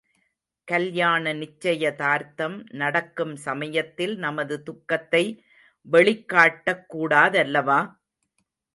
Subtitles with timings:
[0.67, 5.23] கல்யாண நிச்சயதார்த்தம் நடக்கும் சமயத்தில் நமது துக்கத்தை
[5.87, 7.79] வெளிக்காட்டக்கூடாதல்லவா?